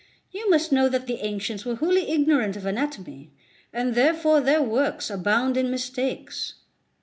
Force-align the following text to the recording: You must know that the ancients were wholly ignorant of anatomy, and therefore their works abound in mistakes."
You 0.31 0.49
must 0.49 0.71
know 0.71 0.89
that 0.89 1.05
the 1.05 1.23
ancients 1.23 1.63
were 1.63 1.75
wholly 1.75 2.09
ignorant 2.09 2.57
of 2.57 2.65
anatomy, 2.65 3.33
and 3.71 3.93
therefore 3.93 4.41
their 4.41 4.63
works 4.63 5.11
abound 5.11 5.57
in 5.57 5.69
mistakes." 5.69 6.55